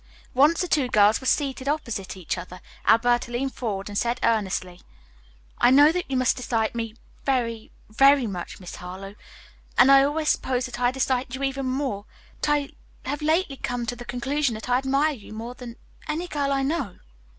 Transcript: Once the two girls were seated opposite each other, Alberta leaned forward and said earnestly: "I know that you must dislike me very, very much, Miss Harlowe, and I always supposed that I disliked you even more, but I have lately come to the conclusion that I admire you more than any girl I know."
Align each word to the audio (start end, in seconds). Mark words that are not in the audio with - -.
Once 0.33 0.59
the 0.61 0.67
two 0.67 0.87
girls 0.87 1.21
were 1.21 1.27
seated 1.27 1.67
opposite 1.67 2.17
each 2.17 2.35
other, 2.35 2.59
Alberta 2.87 3.29
leaned 3.31 3.53
forward 3.53 3.87
and 3.87 3.99
said 3.99 4.19
earnestly: 4.23 4.81
"I 5.59 5.69
know 5.69 5.91
that 5.91 6.09
you 6.09 6.17
must 6.17 6.35
dislike 6.37 6.73
me 6.73 6.95
very, 7.23 7.69
very 7.87 8.25
much, 8.25 8.59
Miss 8.59 8.77
Harlowe, 8.77 9.13
and 9.77 9.91
I 9.91 10.01
always 10.03 10.29
supposed 10.29 10.65
that 10.67 10.79
I 10.79 10.89
disliked 10.89 11.35
you 11.35 11.43
even 11.43 11.67
more, 11.67 12.05
but 12.39 12.49
I 12.49 12.69
have 13.05 13.21
lately 13.21 13.57
come 13.57 13.85
to 13.85 13.95
the 13.95 14.03
conclusion 14.03 14.55
that 14.55 14.67
I 14.69 14.79
admire 14.79 15.13
you 15.13 15.33
more 15.33 15.53
than 15.53 15.75
any 16.09 16.27
girl 16.27 16.51
I 16.51 16.63
know." 16.63 16.97